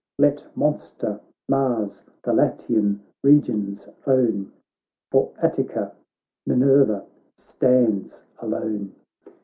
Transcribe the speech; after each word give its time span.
Let 0.17 0.47
monster 0.57 1.21
Mars 1.47 2.01
the 2.23 2.33
Latian 2.33 3.03
regions 3.23 3.87
own, 4.07 4.51
For 5.11 5.31
Attica, 5.37 5.93
Minerva 6.43 7.05
stands 7.37 8.23
alone.' 8.39 8.95